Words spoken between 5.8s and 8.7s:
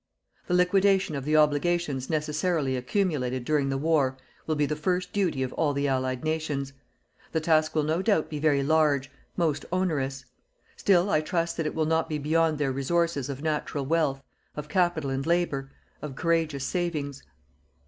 Allied nations. The task will no doubt be very